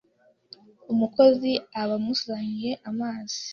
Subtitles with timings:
[0.91, 1.51] Umukozi
[1.81, 3.41] aba amuzaniye amazi,